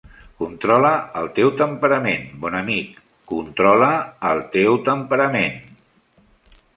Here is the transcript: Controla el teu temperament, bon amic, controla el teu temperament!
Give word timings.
Controla 0.43 0.91
el 1.19 1.27
teu 1.39 1.51
temperament, 1.59 2.25
bon 2.45 2.57
amic, 2.61 2.97
controla 3.33 3.91
el 4.31 4.41
teu 4.59 4.79
temperament! 4.89 5.61